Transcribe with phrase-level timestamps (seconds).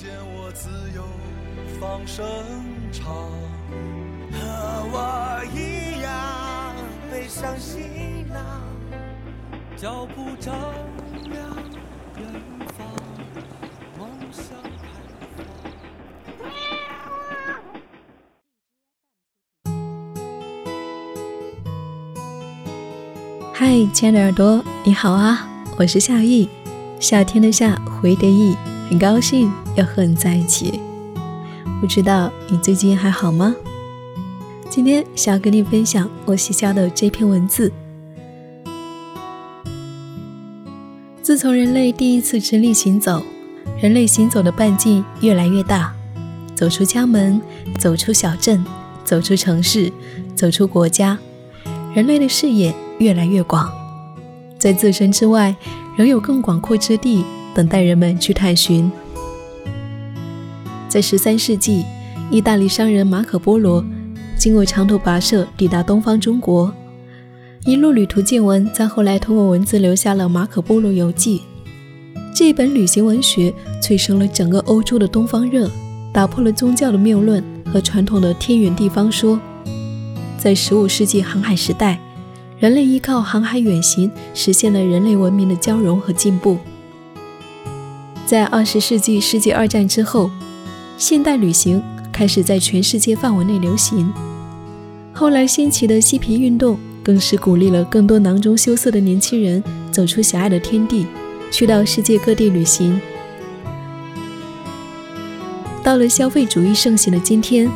[0.00, 1.04] 见我自由
[1.78, 2.24] 放声
[2.90, 3.04] 唱，
[4.32, 4.40] 和
[4.90, 6.74] 我一样
[7.12, 8.40] 背上行囊，
[9.76, 10.54] 脚步丈
[11.24, 11.36] 量
[12.16, 12.24] 远
[12.78, 12.88] 方，
[13.98, 14.88] 梦想开
[16.38, 16.48] 放。
[23.52, 25.46] 嗨，亲爱的耳朵，你好啊，
[25.78, 26.48] 我是夏意，
[26.98, 28.56] 夏天的夏，回的意。
[28.88, 30.78] 很高兴要和你在一起，
[31.80, 33.56] 不知道你最近还好吗？
[34.68, 37.72] 今天想要跟你分享我写下的这篇文字。
[41.22, 43.22] 自从人类第一次直立行走，
[43.80, 45.94] 人类行走的半径越来越大，
[46.54, 47.40] 走出家门，
[47.78, 48.62] 走出小镇，
[49.02, 49.90] 走出城市，
[50.34, 51.18] 走出国家，
[51.94, 53.72] 人类的视野越来越广，
[54.58, 55.56] 在自身之外，
[55.96, 57.24] 仍有更广阔之地。
[57.52, 58.88] 等待人们去探寻。
[60.90, 61.84] 在十三世纪，
[62.32, 63.84] 意大利商人马可·波罗
[64.36, 66.74] 经过长途跋涉抵达东方中国，
[67.64, 71.38] 一路旅途见闻，在后来通过文字留下了《马可·波罗游记》。
[72.34, 75.70] 这一本旅行文学催生了整个欧洲的东方热，
[76.12, 77.40] 打破了宗教的谬论
[77.72, 79.38] 和传统的天圆地方说。
[80.36, 82.00] 在十五世纪航海时代，
[82.58, 86.58] 人类依靠航海远行，实现了人类文明的交融和进步。
[88.26, 90.30] 在二十世纪世界二战之后，
[91.00, 91.82] 现代旅行
[92.12, 94.12] 开始在全世界范围内流行。
[95.14, 101.06] 后来兴起的嬉皮运动，更是鼓励了更多囊中羞涩的年轻人走出狭隘的天地，
[101.50, 103.00] 去到世界各地旅行。
[105.82, 107.66] 到了消费主义盛行的今天，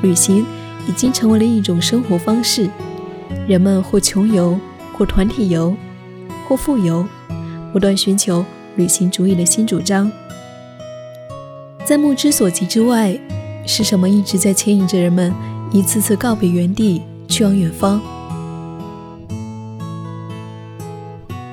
[0.00, 0.46] 旅行
[0.88, 2.70] 已经成为了一种生活方式。
[3.46, 4.58] 人们或穷游，
[4.94, 5.76] 或团体游，
[6.48, 7.06] 或富游，
[7.74, 8.42] 不断寻求。
[8.76, 10.10] 旅行主义的新主张，
[11.84, 13.14] 在目之所及之外，
[13.66, 15.30] 是什么一直在牵引着人们
[15.70, 18.00] 一次次告别原地，去往远方？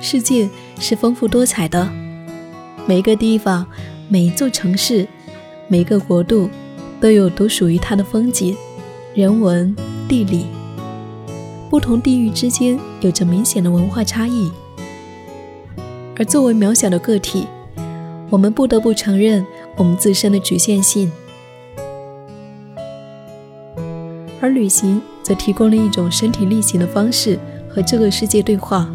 [0.00, 0.48] 世界
[0.80, 1.86] 是丰富多彩的，
[2.86, 3.66] 每一个地方、
[4.08, 5.06] 每一座城市、
[5.68, 6.48] 每一个国度，
[6.98, 8.56] 都有独属于它的风景、
[9.14, 9.76] 人文、
[10.08, 10.46] 地理。
[11.68, 14.50] 不同地域之间有着明显的文化差异。
[16.18, 17.46] 而作为渺小的个体，
[18.30, 19.44] 我们不得不承认
[19.82, 21.10] 我们自身的局限性。
[24.40, 27.36] 而旅行则提供了一种身体力行的方式
[27.68, 28.88] 和这个世界对话。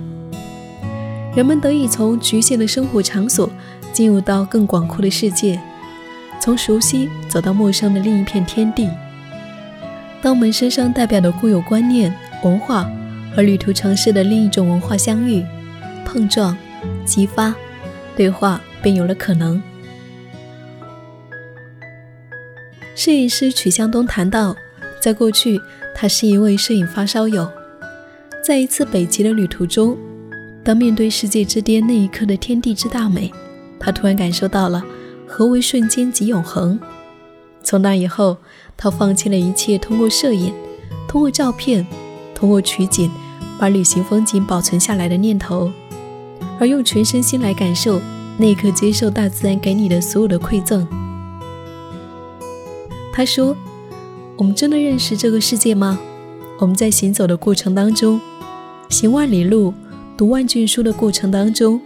[1.35, 3.49] 人们得以从局限的生活场所
[3.91, 5.59] 进入到更广阔的世界，
[6.39, 8.89] 从熟悉走到陌生的另一片天地。
[10.21, 12.15] 当我们身上代表的固有观念、
[12.45, 12.89] 文化
[13.35, 15.43] 和旅途城市的另一种文化相遇、
[16.05, 16.55] 碰撞。
[17.03, 17.53] 激发
[18.15, 19.61] 对话便有了可能。
[22.97, 24.55] 摄影师曲向东谈到，
[24.99, 25.61] 在过去，
[25.93, 27.47] 他是一位摄影发烧友。
[28.43, 29.95] 在一次北极的旅途中，
[30.63, 33.31] 当面对世界之巅那一刻的天地之大美，
[33.79, 34.83] 他突然感受到了
[35.27, 36.79] 何为瞬间即永恒。
[37.61, 38.35] 从那以后，
[38.75, 40.51] 他放弃了一切通过摄影、
[41.07, 41.85] 通过照片、
[42.33, 43.11] 通过取景
[43.59, 45.71] 把旅行风景保存下来的念头。
[46.59, 48.01] 而用全身心来感受
[48.39, 50.87] 那一刻，接受大自然给你的所有的馈赠。
[53.17, 53.57] 他说
[54.37, 55.97] ：“我们真的认识这个世界吗？
[56.59, 58.21] 我们在行走的过程当中，
[58.89, 59.73] 行万里路、
[60.15, 61.81] 读万卷书的过程当中，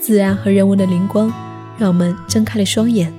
[0.00, 1.32] 自然和人文的灵光，
[1.76, 3.12] 让我们睁开了双眼。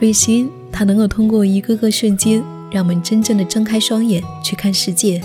[0.00, 5.22] 旅行，它能够通过一个个瞬间，让我们真正的睁开双眼去看世界。”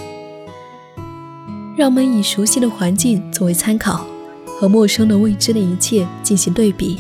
[1.77, 4.05] 让我们以熟悉的环境作为参考，
[4.59, 6.99] 和陌生的未知的一切进行对比，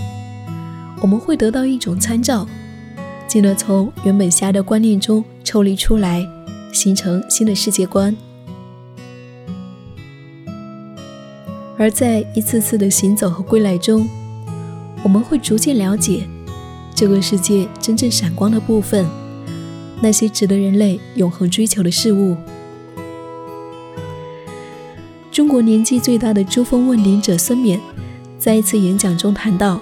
[1.03, 2.47] 我们会得到一种参照，
[3.27, 6.25] 进而从原本狭隘的观念中抽离出来，
[6.71, 8.15] 形成新的世界观。
[11.77, 14.07] 而在一次次的行走和归来中，
[15.03, 16.25] 我们会逐渐了解
[16.95, 19.05] 这个世界真正闪光的部分，
[20.01, 22.37] 那些值得人类永恒追求的事物。
[25.29, 27.81] 中国年纪最大的珠峰问鼎者孙冕，
[28.39, 29.81] 在一次演讲中谈到，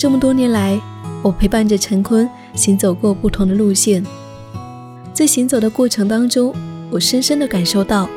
[0.00, 0.80] 这么多年来，
[1.22, 4.02] 我陪伴着陈坤行走过不同的路线，
[5.12, 6.54] 在行走的过程当中，
[6.88, 8.08] 我深深的感受到，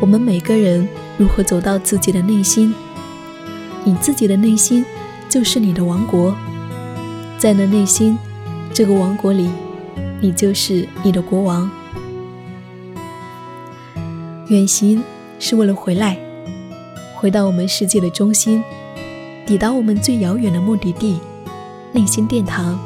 [0.00, 0.86] 我们每个人
[1.18, 2.72] 如何走到自己的内心。
[3.82, 4.84] 你自己的内心
[5.28, 6.32] 就是你的王国，
[7.38, 8.16] 在那内心
[8.72, 9.50] 这个王国里，
[10.20, 11.68] 你就是你的国王。
[14.46, 15.02] 远行
[15.40, 16.16] 是为了回来，
[17.16, 18.62] 回到我们世界的中心，
[19.44, 21.18] 抵达我们最遥远的目的地——
[21.92, 22.78] 内心殿堂。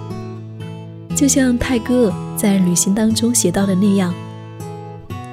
[1.14, 4.14] 就像泰戈尔在旅行当中写到的那样，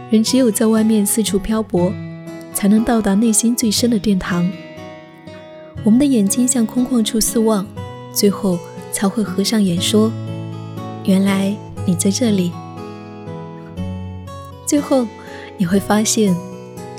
[0.10, 1.92] 人只有在外面四处漂泊，
[2.54, 4.50] 才能到达内心最深的殿堂。
[5.84, 7.66] 我们的眼睛向空旷处四望，
[8.14, 8.58] 最后
[8.92, 10.12] 才会合上眼说
[11.06, 11.56] ：“原来
[11.86, 12.52] 你在这里。”
[14.66, 15.06] 最后。
[15.56, 16.36] 你会发现，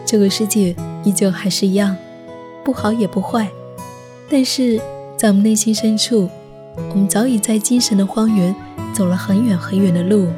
[0.06, 1.94] 这个世界依旧还是一样，
[2.64, 3.50] 不好也不坏。
[4.30, 4.80] 但是
[5.18, 6.30] 在我们内心深处，
[6.76, 8.54] 我们早已在精神的荒原
[8.92, 10.28] 走了很远很远的路。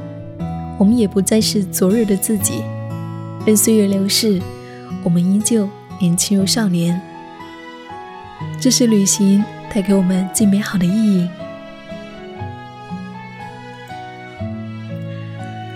[0.78, 2.62] 我们也不再是昨日的自己。
[3.46, 4.40] 任岁月流逝，
[5.02, 5.68] 我们依旧
[6.00, 7.00] 年轻如少年。
[8.60, 11.28] 这是旅行带给我们最美好的意义。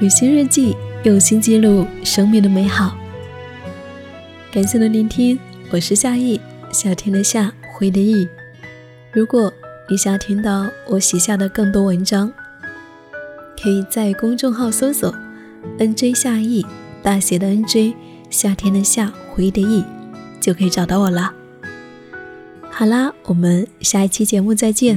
[0.00, 0.76] 旅行日记。
[1.02, 2.94] 用心记录生命的美好。
[4.52, 5.38] 感谢您的聆听，
[5.70, 6.38] 我是夏意，
[6.70, 8.28] 夏天的夏，回的意。
[9.10, 9.50] 如果
[9.90, 12.32] 你想听到我写下的更多文章，
[13.60, 15.12] 可以在公众号搜索
[15.81, 16.64] “nj 夏意”，
[17.02, 17.92] 大写的 “nj”，
[18.31, 19.82] 夏天的夏，回忆的忆，
[20.40, 21.34] 就可以找到我了。
[22.70, 24.96] 好啦，我们下一期节目再见。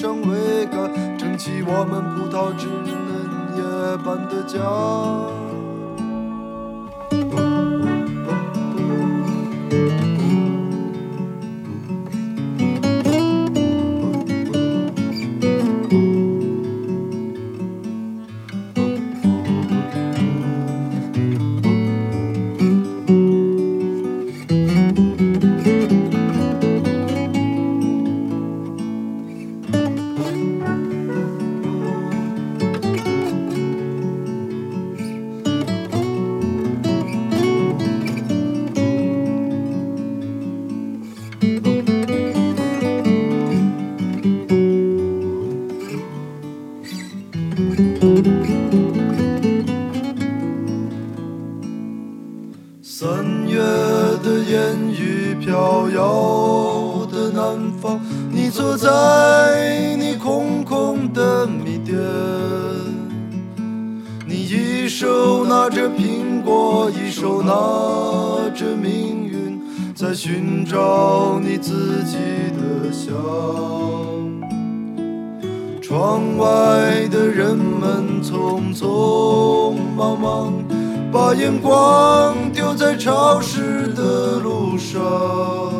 [0.00, 2.96] 上桅杆，撑起我们葡萄枝嫩
[3.54, 3.62] 叶
[3.98, 5.49] 般的家。
[64.90, 67.52] 手拿着苹果，一手拿
[68.54, 69.62] 着命运，
[69.94, 72.16] 在寻找你自己
[72.58, 73.14] 的香。
[75.80, 80.52] 窗外的人们匆匆忙忙，
[81.12, 85.79] 把眼光丢在潮湿的路上。